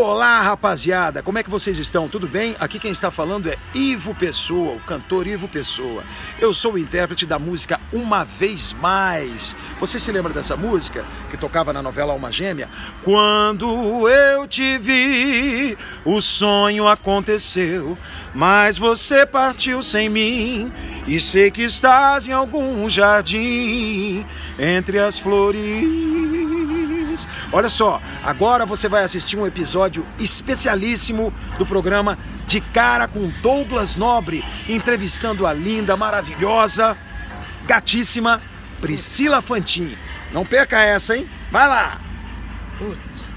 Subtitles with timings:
[0.00, 1.24] Olá, rapaziada!
[1.24, 2.08] Como é que vocês estão?
[2.08, 2.54] Tudo bem?
[2.60, 6.04] Aqui quem está falando é Ivo Pessoa, o cantor Ivo Pessoa.
[6.38, 9.56] Eu sou o intérprete da música Uma Vez Mais.
[9.80, 12.68] Você se lembra dessa música que tocava na novela Alma Gêmea?
[13.02, 17.98] Quando eu te vi, o sonho aconteceu,
[18.32, 20.72] mas você partiu sem mim
[21.08, 24.24] e sei que estás em algum jardim
[24.60, 26.37] entre as flores.
[27.50, 33.96] Olha só, agora você vai assistir um episódio especialíssimo do programa De Cara com Douglas
[33.96, 36.96] Nobre, entrevistando a linda, maravilhosa,
[37.66, 38.42] gatíssima
[38.80, 39.96] Priscila Fantin.
[40.32, 41.28] Não perca essa, hein?
[41.50, 42.00] Vai lá!
[42.78, 43.27] Putz.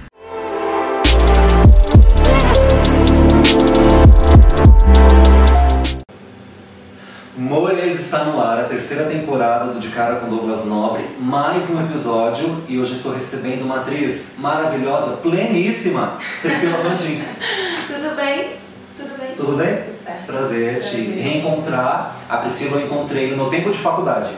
[7.52, 11.82] Mores está no ar, a terceira temporada do De Cara com Douglas Nobre, mais um
[11.82, 17.22] episódio e hoje estou recebendo uma atriz maravilhosa, pleníssima, Priscila Fantin.
[17.92, 18.54] Tudo bem?
[18.96, 19.36] Tudo bem?
[19.36, 19.84] Tudo bem?
[19.84, 20.26] Tudo certo.
[20.28, 20.92] Prazer, Prazer.
[20.92, 22.16] te reencontrar.
[22.30, 24.30] A Priscila eu encontrei no meu tempo de faculdade.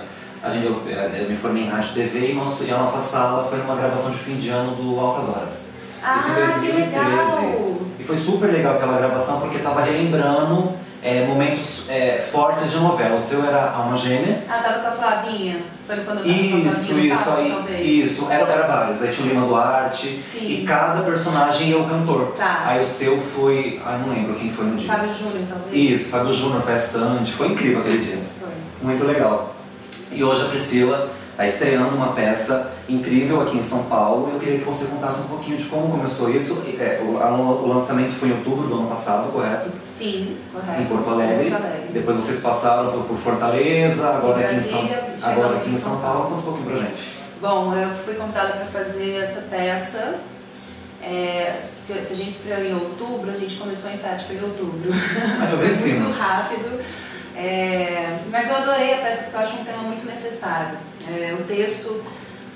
[0.41, 3.47] A gente, eu, eu me formei em rádio TV e, nosso, e a nossa sala
[3.47, 5.69] foi numa gravação de fim de ano do Altas Horas.
[6.01, 6.81] Ah, Isso em que 2013.
[6.81, 7.77] legal!
[7.99, 13.15] E foi super legal aquela gravação porque estava relembrando é, momentos é, fortes de novela.
[13.15, 14.43] O seu era Alma Gêmea.
[14.49, 15.61] Ah, tava com a Flavinha.
[15.85, 17.51] Foi quando eu tava com a Isso, Flavinha, isso tava, aí.
[17.51, 17.87] talvez.
[17.87, 19.03] Isso, era, era vários.
[19.03, 20.07] Aí tinha o Lima Duarte.
[20.07, 20.61] Sim.
[20.61, 22.33] E cada personagem é o cantor.
[22.37, 22.63] Tá.
[22.65, 23.81] Aí o seu foi.
[23.85, 24.87] Ah, não lembro quem foi no dia.
[24.87, 25.91] Fábio Júnior, talvez.
[25.91, 27.33] Isso, Fábio Júnior, foi a Sandy.
[27.33, 28.19] Foi incrível aquele dia.
[28.39, 28.49] Foi.
[28.81, 29.55] Muito legal.
[30.09, 34.29] E hoje a Priscila está estreando uma peça incrível aqui em São Paulo.
[34.33, 36.63] Eu queria que você contasse um pouquinho de como começou isso.
[36.79, 37.29] É, o, a-
[37.67, 39.69] lançamento foi em outubro do ano passado, correto?
[39.81, 40.81] Sim, correto.
[40.81, 41.49] Em Porto Alegre.
[41.49, 41.89] Porto Alegre.
[41.91, 44.89] Depois vocês passaram por, Fortaleza, agora Em aqui em São,
[45.23, 46.23] agora aqui em São Paulo.
[46.25, 47.23] Conta um pouquinho pra gente.
[47.41, 50.19] Bom, eu fui convidada para fazer essa peça.
[51.01, 54.91] É, se, se a gente estreou em outubro, a gente começou em 7 em outubro.
[55.39, 56.79] Mas eu Foi muito rápido.
[57.35, 60.77] É, mas eu adorei a peça porque eu acho um tema muito necessário.
[61.07, 62.03] É, o texto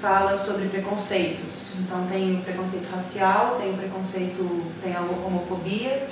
[0.01, 1.71] fala sobre preconceitos.
[1.79, 6.07] Então tem o preconceito racial, tem o preconceito, tem a homofobia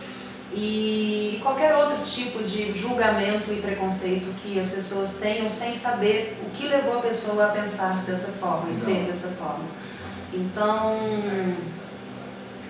[0.54, 6.50] e qualquer outro tipo de julgamento e preconceito que as pessoas tenham sem saber o
[6.52, 9.66] que levou a pessoa a pensar dessa forma e ser dessa forma.
[10.34, 10.98] Então,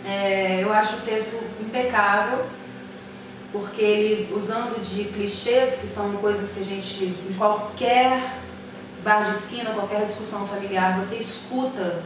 [0.06, 2.46] é, eu acho o texto impecável
[3.52, 8.20] porque ele usando de clichês que são coisas que a gente em qualquer
[9.06, 12.02] bar de esquina, qualquer discussão familiar, você escuta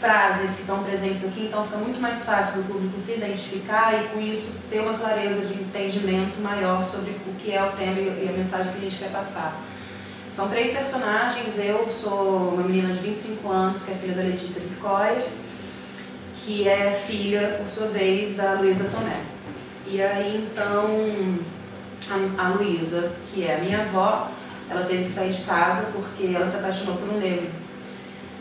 [0.00, 4.08] frases que estão presentes aqui, então fica muito mais fácil do público se identificar e
[4.08, 8.28] com isso ter uma clareza de entendimento maior sobre o que é o tema e
[8.28, 9.60] a mensagem que a gente quer passar.
[10.30, 14.62] São três personagens, eu sou uma menina de 25 anos, que é filha da Letícia
[14.62, 15.28] Vicória,
[16.36, 19.20] que é filha, por sua vez, da Luísa Tomé.
[19.86, 20.86] E aí então
[22.10, 24.30] a, a Luísa, que é a minha avó,
[24.70, 27.50] ela teve que sair de casa porque ela se apaixonou por um negro.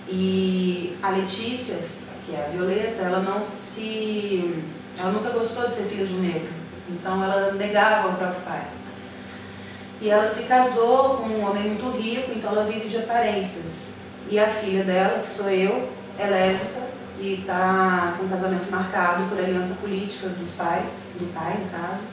[0.07, 1.79] E a Letícia,
[2.25, 4.63] que é a Violeta, ela não se.
[5.00, 6.50] Ela nunca gostou de ser filha de um negro.
[6.89, 8.67] Então ela negava o próprio pai.
[10.01, 14.01] E ela se casou com um homem muito rico, então ela vive de aparências.
[14.29, 16.81] E a filha dela, que sou eu, é lésbica
[17.19, 22.07] e está com um casamento marcado por aliança política dos pais, do pai no caso.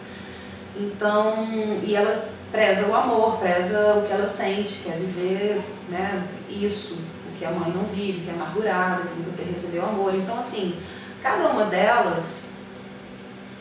[0.76, 1.48] Então,
[1.82, 6.94] e ela preza o amor, preza o que ela sente, quer viver né, isso,
[7.28, 10.14] o que a mãe não vive, que é amargurada, que nunca recebeu amor.
[10.14, 10.76] Então, assim,
[11.22, 12.50] cada uma delas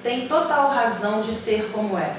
[0.01, 2.17] tem total razão de ser como é.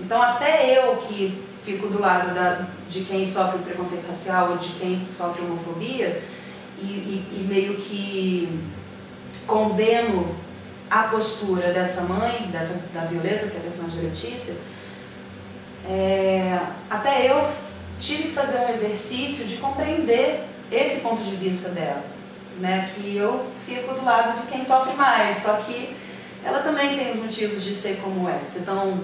[0.00, 4.68] Então, até eu que fico do lado da, de quem sofre preconceito racial ou de
[4.74, 6.22] quem sofre homofobia
[6.78, 8.62] e, e, e meio que
[9.46, 10.36] condeno
[10.88, 14.54] a postura dessa mãe, dessa, da Violeta, que é a personagem da Letícia,
[15.88, 16.58] é,
[16.90, 17.48] até eu
[17.98, 22.04] tive que fazer um exercício de compreender esse ponto de vista dela,
[22.58, 22.90] né?
[22.94, 25.94] Que eu fico do lado de quem sofre mais, só que
[26.44, 29.00] ela também tem os motivos de ser como é, de ser tão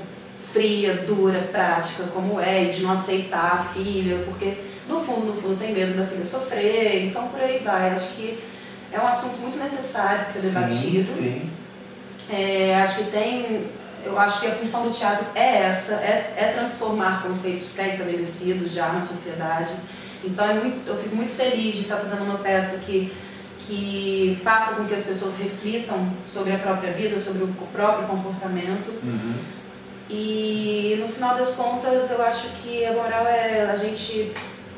[0.52, 4.58] fria, dura, prática como é, e de não aceitar a filha, porque
[4.88, 7.90] no fundo, no fundo tem medo da filha sofrer, então por aí vai.
[7.90, 8.38] Acho que
[8.92, 11.04] é um assunto muito necessário de ser debatido.
[11.04, 11.50] Sim, sim.
[12.28, 13.66] É, acho que tem.
[14.04, 18.88] Eu acho que a função do teatro é essa, é, é transformar conceitos pré-estabelecidos já
[18.88, 19.74] na sociedade.
[20.24, 23.12] Então é muito, eu fico muito feliz de estar fazendo uma peça que,
[23.60, 28.90] que faça com que as pessoas reflitam sobre a própria vida, sobre o próprio comportamento.
[29.02, 29.34] Uhum.
[30.10, 34.32] E no final das contas eu acho que a moral é a gente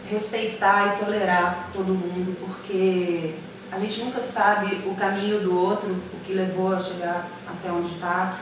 [0.08, 3.34] respeitar e tolerar todo mundo, porque
[3.72, 7.94] a gente nunca sabe o caminho do outro, o que levou a chegar até onde
[7.94, 8.38] está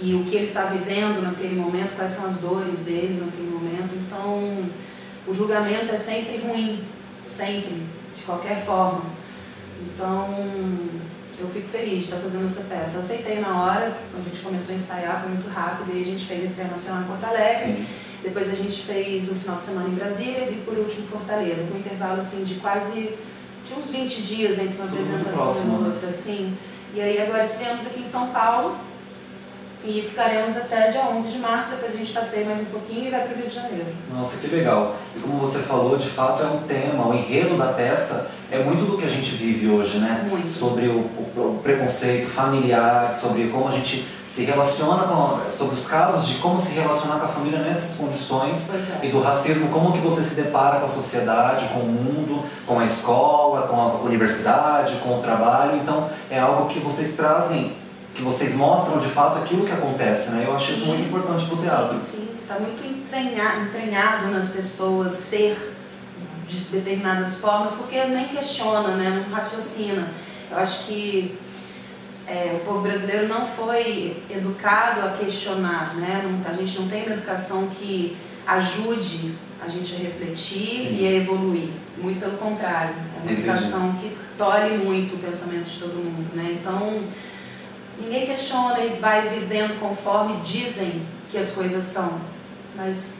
[0.00, 3.94] e o que ele está vivendo naquele momento, quais são as dores dele naquele momento.
[3.96, 4.64] Então,
[5.26, 6.84] o julgamento é sempre ruim,
[7.26, 7.82] sempre,
[8.16, 9.02] de qualquer forma.
[9.82, 10.28] Então,
[11.38, 12.96] eu fico feliz de estar fazendo essa peça.
[12.96, 16.24] Eu aceitei na hora, a gente começou a ensaiar, foi muito rápido, e a gente
[16.26, 17.72] fez a estreia nacional em Porto Alegre.
[17.72, 17.86] Sim.
[18.22, 21.76] Depois a gente fez um final de semana em Brasília e por último Fortaleza, com
[21.76, 23.14] um intervalo assim de quase
[23.64, 26.56] de uns 20 dias entre uma apresentação e outra, assim.
[26.94, 28.76] E aí agora estreamos aqui em São Paulo
[29.84, 33.10] e ficaremos até dia 11 de março, depois a gente passeia mais um pouquinho e
[33.10, 33.86] vai para o Rio de Janeiro.
[34.12, 34.96] Nossa, que legal.
[35.16, 38.84] E como você falou, de fato é um tema, o enredo da peça é muito
[38.84, 40.26] do que a gente vive hoje, né?
[40.28, 40.48] Muito.
[40.48, 45.86] Sobre o, o, o preconceito familiar, sobre como a gente se relaciona com, sobre os
[45.86, 49.06] casos de como se relacionar com a família nessas condições é.
[49.06, 52.78] e do racismo, como que você se depara com a sociedade, com o mundo, com
[52.78, 55.76] a escola, com a universidade, com o trabalho.
[55.76, 57.72] Então é algo que vocês trazem,
[58.18, 60.44] que vocês mostram de fato aquilo que acontece, né?
[60.44, 62.00] Eu acho isso muito importante para o teatro.
[62.00, 65.76] Sim, está muito entranhado, entranhado nas pessoas ser
[66.48, 70.08] de determinadas formas, porque nem questiona, né, não raciocina.
[70.50, 71.38] Eu acho que
[72.26, 76.20] é, o povo brasileiro não foi educado a questionar, né?
[76.24, 78.16] Não, a gente não tem uma educação que
[78.46, 80.98] ajude a gente a refletir Sim.
[81.00, 81.68] e a evoluir.
[81.96, 86.58] Muito pelo contrário, é uma educação que tolhe muito o pensamento de todo mundo, né?
[86.60, 87.02] Então,
[88.00, 92.20] ninguém questiona e vai vivendo conforme dizem que as coisas são.
[92.74, 93.18] Mas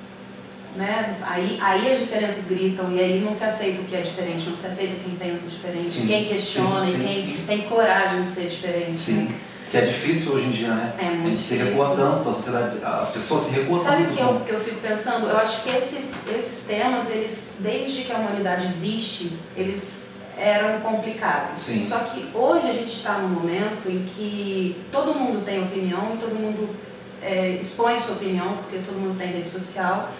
[0.77, 1.17] né?
[1.23, 4.57] Aí, aí as diferenças gritam e aí não se aceita o que é diferente, não
[4.57, 8.29] se aceita quem pensa diferente, sim, quem questiona sim, sim, e quem tem coragem de
[8.29, 8.99] ser diferente.
[8.99, 9.13] Sim.
[9.13, 9.35] Né?
[9.71, 10.95] Que é difícil hoje em dia, né?
[10.99, 14.07] É muito a gente se recua tanto, a sociedade, as pessoas se recuam Sabe o
[14.07, 15.27] que eu, que eu fico pensando?
[15.27, 20.08] Eu acho que esses, esses temas, eles, desde que a humanidade existe, eles
[20.39, 21.63] eram complicados.
[21.63, 21.87] Sim.
[21.87, 26.19] Só que hoje a gente está num momento em que todo mundo tem opinião e
[26.19, 26.75] todo mundo
[27.21, 30.11] é, expõe sua opinião, porque todo mundo tem rede social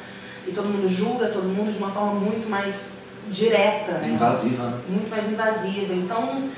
[0.47, 2.99] e todo mundo julga todo mundo de uma forma muito mais
[3.31, 4.11] direta, né?
[4.11, 5.95] invasiva, muito mais invasiva.
[5.95, 6.49] Então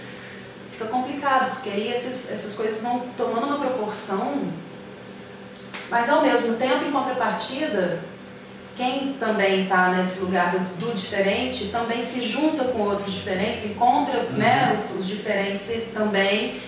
[0.71, 4.45] fica complicado porque aí esses, essas coisas vão tomando uma proporção,
[5.91, 8.01] mas ao mesmo tempo, em contrapartida,
[8.81, 14.21] quem também está nesse lugar do, do, diferente também se junta com outros diferentes, encontra
[14.21, 14.39] uhum.
[14.39, 16.59] né, os, os diferentes também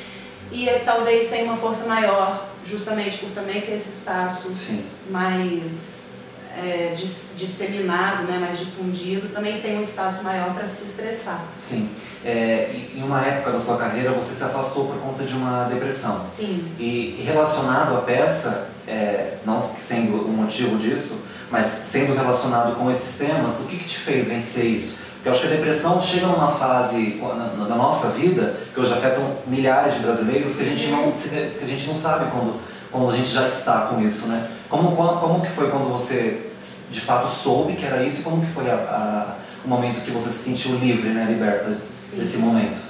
[0.51, 4.85] e talvez tenha uma força maior, justamente por também ter esse espaço Sim.
[5.11, 6.13] mais
[6.55, 11.43] é, disseminado, né, mais difundido, também tem um espaço maior para se expressar.
[11.59, 11.89] Sim.
[12.23, 16.21] É, em uma época da sua carreira, você se afastou por conta de uma depressão.
[16.21, 16.71] Sim.
[16.79, 23.19] E, relacionado à peça, é, não sendo o motivo disso, mas sendo relacionado com esses
[23.19, 24.99] temas, o que, que te fez vencer isso?
[25.17, 28.93] Porque eu acho que a depressão chega numa fase na, na nossa vida que hoje
[28.93, 32.59] afetam milhares de brasileiros que a gente não, que a gente não sabe quando,
[32.91, 34.49] quando a gente já está com isso, né?
[34.69, 36.51] Como, como que foi quando você
[36.91, 40.11] de fato soube que era isso e como que foi a, a, o momento que
[40.11, 42.81] você se sentiu livre, né, liberta desse momento?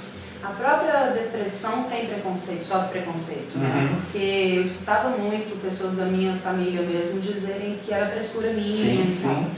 [0.43, 3.67] A própria depressão tem preconceito, sofre preconceito, né?
[3.67, 3.81] uhum.
[3.83, 3.99] né?
[4.01, 9.09] Porque eu escutava muito pessoas da minha família mesmo dizerem que era frescura minha sim,
[9.09, 9.51] sim.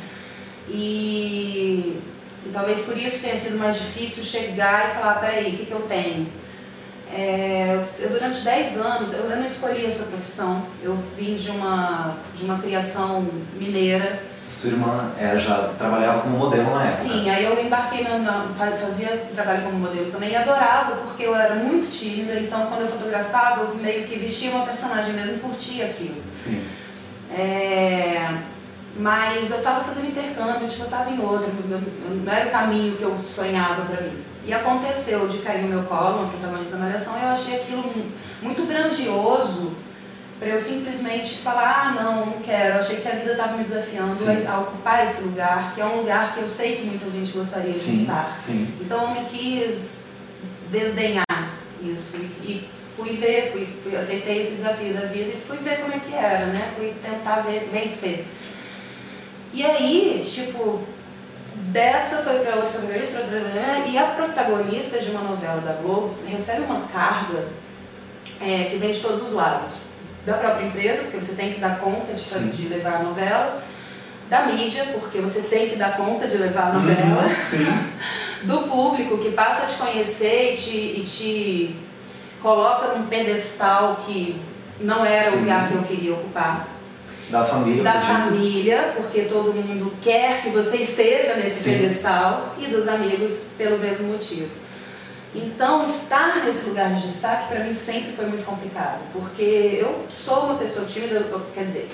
[0.70, 2.00] E,
[2.46, 5.72] e talvez por isso tenha sido mais difícil chegar e falar, peraí, o que, que
[5.72, 6.28] eu tenho?
[7.12, 12.44] É, eu durante 10 anos, eu não escolhi essa profissão, eu vim de uma, de
[12.44, 13.27] uma criação
[13.58, 14.22] mineira.
[14.52, 17.04] Sua irmã é, já trabalhava como modelo na época?
[17.04, 21.36] Sim, aí eu embarquei, na, na, fazia trabalho como modelo também e adorava porque eu
[21.36, 25.86] era muito tímida, então quando eu fotografava eu meio que vestia uma personagem mesmo, curtia
[25.86, 26.22] aquilo.
[26.34, 26.66] Sim.
[27.32, 28.38] É,
[28.98, 31.52] mas eu estava fazendo intercâmbio, tipo, eu estava em outro,
[32.24, 34.24] não era o caminho que eu sonhava para mim.
[34.46, 37.84] E aconteceu de cair no meu colo, uma protagonista da malhação, e eu achei aquilo
[38.42, 39.74] muito grandioso
[40.39, 42.77] para eu simplesmente falar, ah, não, não quero.
[42.77, 44.46] Achei que a vida estava me desafiando sim.
[44.46, 47.74] a ocupar esse lugar, que é um lugar que eu sei que muita gente gostaria
[47.74, 48.36] sim, de estar.
[48.36, 48.74] Sim.
[48.82, 50.06] Então eu não quis
[50.70, 51.25] desdenhar
[51.82, 55.94] isso e fui ver, fui, fui, aceitei esse desafio da vida e fui ver como
[55.94, 56.70] é que era, né?
[56.75, 58.25] Fui tentar ver, vencer.
[59.54, 60.82] E aí, tipo,
[61.56, 63.20] dessa foi para outra protagonista,
[63.88, 67.48] e a protagonista de uma novela da Globo recebe uma carga
[68.42, 69.77] é, que vem de todos os lados.
[70.25, 73.63] Da própria empresa, porque você tem que dar conta de, de, levar a novela,
[74.29, 77.88] da mídia, porque você tem que dar conta de levar a uhum, novela, uhum,
[78.44, 81.75] do público que passa a te conhecer e te, e te
[82.41, 84.41] coloca num pedestal que
[84.79, 85.38] não era sim.
[85.38, 86.67] o lugar que eu queria ocupar.
[87.29, 87.84] Da família.
[87.84, 91.79] Da família, porque todo mundo quer que você esteja nesse Sim.
[91.79, 94.50] pedestal, e dos amigos pelo mesmo motivo.
[95.36, 100.46] Então, estar nesse lugar de destaque para mim sempre foi muito complicado, porque eu sou
[100.46, 101.89] uma pessoa tímida, quer dizer,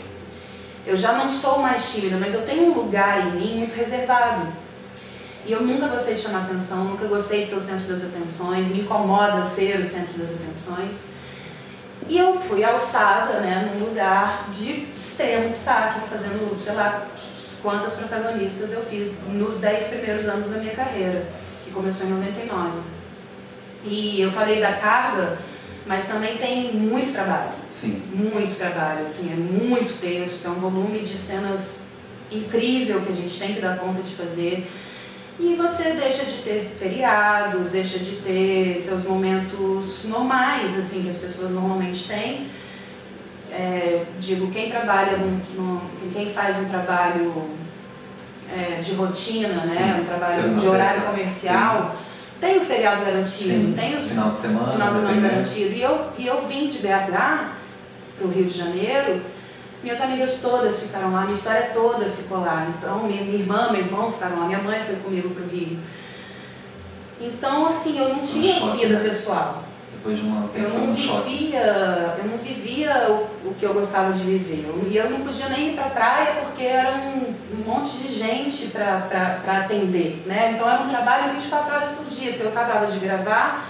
[0.85, 4.47] eu já não sou mais tímida, mas eu tenho um lugar em mim muito reservado.
[5.43, 8.69] E eu nunca gostei de chamar atenção, nunca gostei de ser o centro das atenções,
[8.69, 11.13] me incomoda ser o centro das atenções.
[12.07, 17.07] E eu fui alçada né, num lugar de extremo destaque, fazendo, sei lá,
[17.63, 21.27] quantas protagonistas eu fiz nos 10 primeiros anos da minha carreira,
[21.65, 23.00] que começou em 99.
[23.83, 25.39] E eu falei da carga,
[25.85, 27.51] mas também tem muito trabalho.
[27.71, 28.01] Sim.
[28.13, 31.85] Muito trabalho, assim, é muito texto, é um volume de cenas
[32.31, 34.69] incrível que a gente tem que dar conta de fazer.
[35.39, 41.17] E você deixa de ter feriados, deixa de ter seus momentos normais, assim, que as
[41.17, 42.47] pessoas normalmente têm.
[43.51, 45.81] É, digo, quem trabalha, no,
[46.13, 47.49] quem faz um trabalho
[48.49, 52.10] é, de rotina, né, um trabalho de horário comercial, Sim.
[52.41, 53.73] Tem o feriado garantido, Sim.
[53.73, 55.73] tem o final de semana, final de semana garantido.
[55.73, 57.53] E eu, e eu vim de BH
[58.17, 59.21] para o Rio de Janeiro
[59.83, 62.71] minhas amigas todas ficaram lá, minha história toda ficou lá.
[62.77, 65.79] Então, minha, minha irmã, meu irmão ficaram lá, minha mãe foi comigo para o Rio.
[67.19, 69.03] Então, assim, eu não tinha vida né?
[69.03, 69.63] pessoal.
[70.03, 74.23] Depois de uma eu não vivia, eu não vivia o, o, que eu gostava de
[74.23, 74.67] viver.
[74.89, 77.97] E eu, eu, não podia nem ir para a praia porque era um, um monte
[77.97, 80.53] de gente para atender, né?
[80.55, 83.69] Então era um trabalho 24 horas por dia, porque eu acabava de gravar,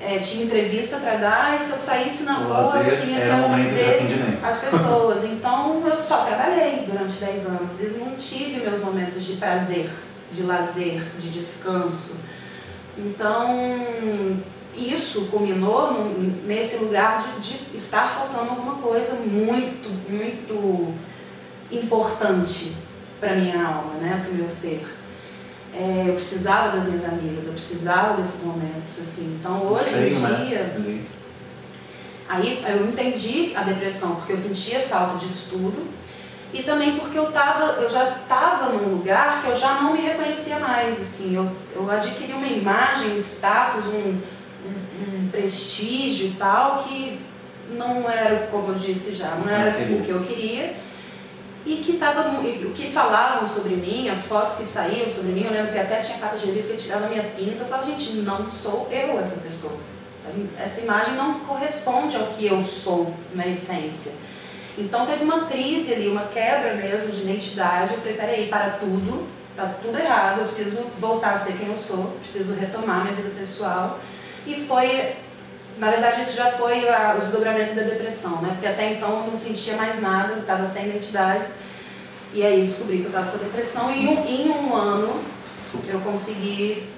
[0.00, 4.38] é, tinha entrevista para dar e se eu saísse na rua eu tinha que atender
[4.42, 5.24] as pessoas.
[5.24, 9.90] Então eu só trabalhei durante 10 anos e não tive meus momentos de prazer,
[10.32, 12.16] de lazer, de descanso.
[12.96, 14.40] Então
[14.76, 15.92] isso culminou
[16.44, 20.94] nesse lugar de, de estar faltando alguma coisa muito, muito
[21.70, 22.72] importante
[23.18, 24.86] para minha alma, né, para o meu ser.
[25.74, 29.38] É, eu precisava das minhas amigas, eu precisava desses momentos, assim.
[29.38, 30.44] Então hoje Sei, em né?
[30.46, 30.76] dia.
[32.28, 35.86] Aí eu entendi a depressão, porque eu sentia falta disso tudo.
[36.52, 40.00] E também porque eu, tava, eu já estava num lugar que eu já não me
[40.00, 41.00] reconhecia mais.
[41.00, 44.18] Assim, eu, eu adquiri uma imagem, um status, um,
[45.00, 47.18] um, prestígio e tal, que
[47.70, 50.74] não era, como eu disse já, não era o que eu queria
[51.66, 55.50] e que, tava, o que falavam sobre mim, as fotos que saíam sobre mim, eu
[55.50, 58.48] lembro que até tinha capa de revista que tirava minha pinta, eu falava, gente, não
[58.52, 59.76] sou eu essa pessoa.
[60.62, 64.12] Essa imagem não corresponde ao que eu sou na essência.
[64.78, 67.94] Então teve uma crise ali, uma quebra mesmo de identidade.
[67.94, 69.26] Eu falei, peraí, para tudo,
[69.56, 73.30] tá tudo errado, eu preciso voltar a ser quem eu sou, preciso retomar minha vida
[73.36, 73.98] pessoal.
[74.46, 75.14] E foi,
[75.78, 78.50] na verdade, isso já foi a, o desdobramento da depressão, né?
[78.52, 81.44] Porque até então eu não sentia mais nada, estava sem identidade.
[82.32, 85.20] E aí descobri que eu estava com depressão e um, em um ano
[85.88, 86.88] eu consegui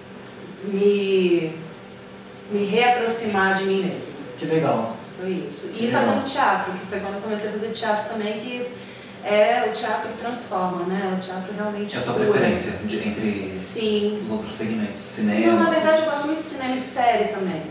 [0.65, 1.55] me,
[2.51, 4.15] me reaproximar de mim mesma.
[4.39, 4.97] Que legal.
[5.19, 5.73] Foi isso.
[5.77, 8.71] E fazendo teatro, que foi quando eu comecei a fazer teatro também, que
[9.25, 11.17] é o teatro transforma, né?
[11.17, 11.95] O teatro realmente.
[11.95, 12.31] É a sua cura.
[12.31, 14.21] preferência de, entre Sim.
[14.23, 15.03] os outros segmentos?
[15.03, 15.41] Cinema?
[15.41, 17.63] Sim, na verdade eu gosto muito de cinema de série também.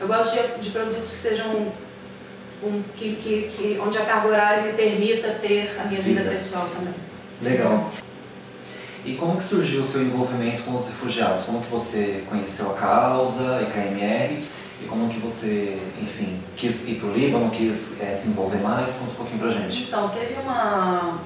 [0.00, 1.72] Eu gosto de, de produtos que sejam
[2.62, 6.34] um, que, que, que, onde a carga horária me permita ter a minha vida, vida
[6.34, 6.94] pessoal também.
[7.42, 7.90] Legal.
[9.04, 11.44] E como que surgiu o seu envolvimento com os refugiados?
[11.44, 14.42] Como que você conheceu a causa, EKMR,
[14.82, 18.96] e como que você, enfim, quis ir para o Líbano, quis é, se envolver mais?
[18.96, 19.84] Conta um pouquinho pra gente.
[19.84, 21.18] Então, teve uma...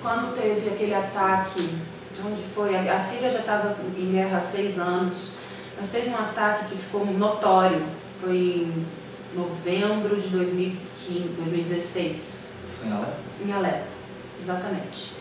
[0.00, 1.78] Quando teve aquele ataque,
[2.24, 2.76] onde foi?
[2.88, 5.34] A Síria já estava em guerra há seis anos,
[5.78, 7.82] mas teve um ataque que ficou notório,
[8.20, 8.86] foi em
[9.34, 12.52] novembro de 2015, 2016.
[12.78, 13.12] Foi em Alepo?
[13.44, 13.86] Em Alepo,
[14.40, 15.12] exatamente.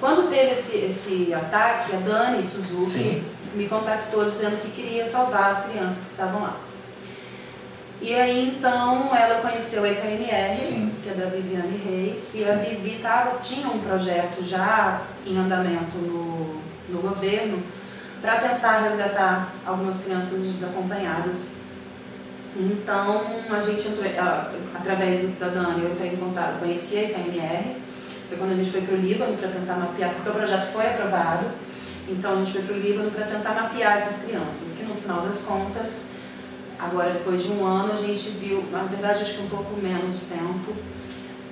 [0.00, 3.24] Quando teve esse, esse ataque, a Dani Suzuki Sim.
[3.54, 6.56] Me contactou dizendo que queria salvar as crianças que estavam lá.
[8.00, 10.92] E aí então ela conheceu a EKMR, Sim.
[11.02, 12.50] que é da Viviane Reis, e Sim.
[12.50, 17.62] a Vivi tava, tinha um projeto já em andamento no, no governo
[18.20, 21.62] para tentar resgatar algumas crianças desacompanhadas
[22.54, 24.04] então, a gente entrou,
[24.74, 27.76] através do, da Dani, eu entrei em contato, conheci a IKMR,
[28.28, 30.86] foi quando a gente foi para o Líbano para tentar mapear, porque o projeto foi
[30.86, 31.46] aprovado,
[32.08, 35.22] então a gente foi para o Líbano para tentar mapear essas crianças, que no final
[35.22, 36.06] das contas,
[36.78, 40.26] agora depois de um ano, a gente viu, na verdade acho que um pouco menos
[40.26, 40.74] tempo,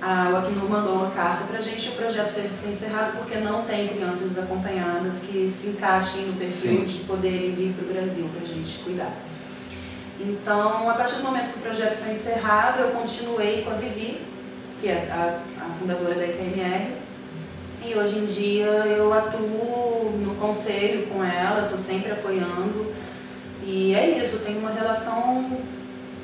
[0.01, 2.71] a, o Acnur mandou uma carta para a gente e o projeto teve que ser
[2.71, 6.85] encerrado porque não tem crianças acompanhadas que se encaixem no perfil Sim.
[6.85, 9.13] de poderem vir para o Brasil para a gente cuidar.
[10.19, 14.21] Então, a partir do momento que o projeto foi encerrado, eu continuei com a Vivi,
[14.79, 17.00] que é a, a fundadora da IKMR,
[17.85, 22.91] e hoje em dia eu atuo no conselho com ela, estou sempre apoiando
[23.63, 25.57] E é isso, tem uma relação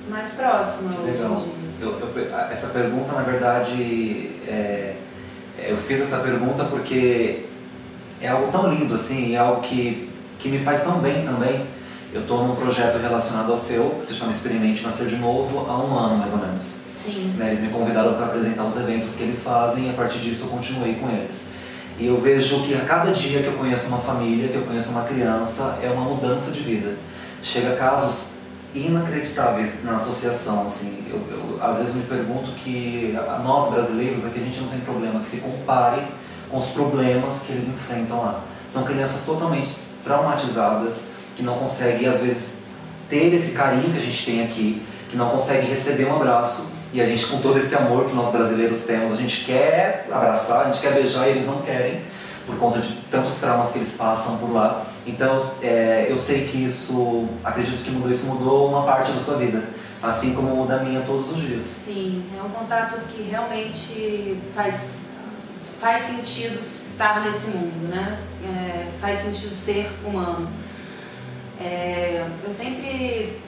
[0.10, 1.32] mais próxima Que hoje legal.
[1.34, 1.54] em dia.
[1.80, 4.96] Eu- eu- essa pergunta, na verdade, é,
[5.60, 7.46] eu fiz essa pergunta porque
[8.20, 10.10] é algo tão lindo assim, é algo que,
[10.40, 11.68] que me faz tão bem também.
[12.14, 15.78] Eu estou num projeto relacionado ao seu, que se chama Experimente Nascer de Novo, há
[15.78, 16.80] um ano mais ou menos.
[17.04, 17.34] Sim.
[17.38, 20.46] né, Eles me convidaram para apresentar os eventos que eles fazem e a partir disso
[20.46, 21.52] eu continuei com eles.
[22.00, 24.92] E eu vejo que a cada dia que eu conheço uma família, que eu conheço
[24.92, 26.96] uma criança, é uma mudança de vida.
[27.42, 28.38] Chega casos
[28.74, 31.04] inacreditáveis na associação, assim.
[31.10, 35.20] Eu, eu, às vezes me pergunto que nós brasileiros aqui a gente não tem problema
[35.20, 36.04] que se compare
[36.50, 38.44] com os problemas que eles enfrentam lá.
[38.70, 42.64] São crianças totalmente traumatizadas, que não conseguem às vezes
[43.08, 47.00] ter esse carinho que a gente tem aqui, que não conseguem receber um abraço e
[47.00, 50.72] a gente com todo esse amor que nós brasileiros temos, a gente quer abraçar, a
[50.72, 52.02] gente quer beijar e eles não querem
[52.46, 54.86] por conta de tantos traumas que eles passam por lá.
[55.06, 59.38] Então é, eu sei que isso, acredito que mudou, isso mudou uma parte da sua
[59.38, 59.64] vida,
[60.02, 61.66] assim como muda a minha todos os dias.
[61.66, 65.02] Sim, é um contato que realmente faz,
[65.80, 68.18] faz sentido estar nesse mundo, né?
[68.44, 70.48] É, faz sentido ser humano.
[71.60, 73.40] É, eu sempre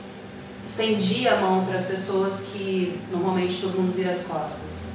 [0.64, 4.94] estendi a mão para as pessoas que normalmente todo mundo vira as costas,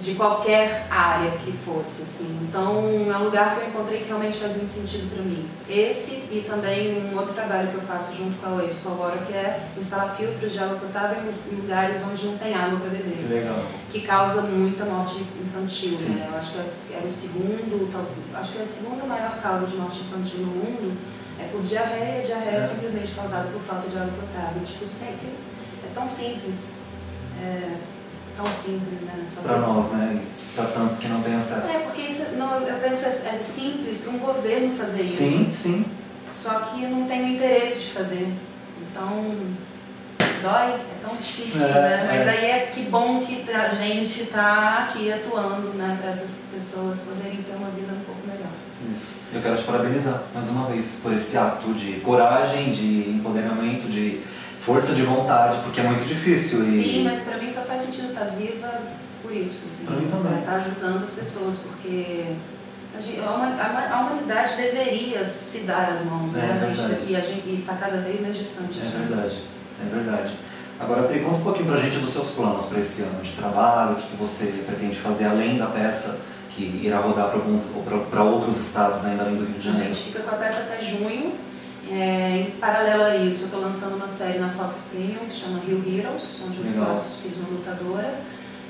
[0.00, 2.38] de qualquer área que fosse, assim.
[2.42, 5.48] Então é um lugar que eu encontrei que realmente faz muito sentido para mim.
[5.68, 9.32] Esse e também um outro trabalho que eu faço junto com a Oasis agora, que
[9.32, 13.64] é instalar filtros de água potável em lugares onde não tem água para beber legal.
[13.90, 16.14] que causa muita morte infantil, Sim.
[16.16, 16.28] né?
[16.30, 16.64] Eu acho que é
[17.02, 17.88] é o segundo,
[18.34, 20.98] acho que é a segunda maior causa de morte infantil no mundo
[21.44, 22.60] é por diarreia, diarreia É.
[22.60, 24.62] é simplesmente causada por falta de água potável.
[24.64, 25.28] Tipo, sempre
[25.84, 26.82] é tão simples,
[27.42, 27.76] é
[28.36, 29.26] tão simples, né?
[29.42, 30.22] Para nós, né?
[30.54, 31.80] Para tantos que não têm É, acesso.
[31.84, 35.16] porque isso, não, eu penso, é é simples para um governo fazer isso.
[35.18, 35.84] Sim, sim.
[36.32, 38.32] Só que não tem o interesse de fazer.
[38.90, 39.34] Então,
[40.44, 42.08] dói, é tão difícil, É, né?
[42.10, 42.30] Mas é.
[42.30, 45.96] aí é que bom que a gente está aqui atuando, né?
[46.00, 48.50] Para essas pessoas poderem ter uma vida um pouco melhor.
[48.94, 49.22] Isso.
[49.32, 54.22] Eu quero te parabenizar mais uma vez por esse ato de coragem, de empoderamento, de
[54.60, 56.60] força de vontade, porque é muito difícil.
[56.60, 56.82] E...
[56.82, 58.70] Sim, mas para mim só faz sentido estar viva
[59.22, 59.62] por isso.
[59.66, 60.38] Assim, Pra mim também.
[60.40, 62.24] Estar ajudando as pessoas, porque
[62.96, 66.68] a, gente- a huma- a- a humanidade deveria se dar as mãos, É né?
[66.70, 68.96] A gente, e a gente está cada vez mais distante É disso.
[68.98, 69.36] verdade,
[69.80, 70.36] é verdade.
[70.78, 73.92] Agora, Pri, conta um pouquinho pra gente dos seus planos para esse ano de trabalho,
[73.92, 77.64] o que, que você pretende fazer além da peça que irá rodar para alguns
[78.10, 79.94] para outros estados ainda além do Rio de A Janeiro.
[79.94, 81.34] gente fica com a peça até junho.
[81.90, 85.60] É, em paralelo a isso, eu estou lançando uma série na Fox Premium que chama
[85.66, 86.86] Rio Heroes, onde eu Legal.
[86.86, 88.14] faço, fiz uma lutadora.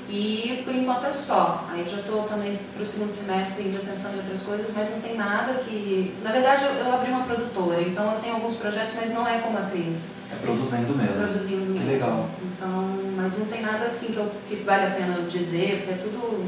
[0.07, 1.65] E por enquanto é só.
[1.71, 4.91] Aí eu já estou também para o segundo semestre ainda pensando em outras coisas, mas
[4.91, 6.13] não tem nada que.
[6.23, 9.39] Na verdade, eu, eu abri uma produtora, então eu tenho alguns projetos, mas não é
[9.39, 11.23] como atriz, É produzindo é mesmo.
[11.23, 11.91] produzindo Que mesmo.
[11.91, 12.29] legal.
[12.43, 15.97] Então, mas não tem nada assim que, eu, que vale a pena dizer, porque é
[15.97, 16.45] tudo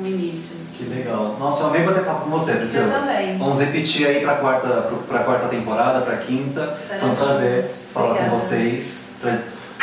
[0.00, 0.56] no início.
[0.56, 0.94] Que assim.
[0.94, 1.36] legal.
[1.38, 2.88] Nossa, eu amei bater papo com você, Eu Priscila.
[2.92, 3.38] também.
[3.38, 4.68] Vamos repetir aí para a quarta,
[5.08, 6.74] pra quarta temporada, para quinta.
[6.98, 9.38] Foi um prazer falar com vocês, pra-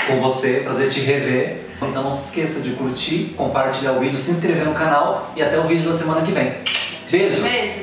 [0.08, 1.63] com você, prazer te rever.
[1.90, 5.60] Então não se esqueça de curtir, compartilhar o vídeo, se inscrever no canal e até
[5.60, 6.54] o vídeo da semana que vem.
[7.10, 7.42] Beijo!
[7.42, 7.83] Beijo.